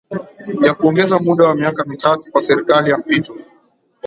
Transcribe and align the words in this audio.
ya 0.65 0.73
kuongeza 0.73 1.17
muda 1.19 1.43
wa 1.45 1.55
miaka 1.55 1.83
mitatu 1.85 2.31
kwa 2.31 2.41
serikali 2.41 2.89
ya 2.89 2.97
mpito 2.97 3.35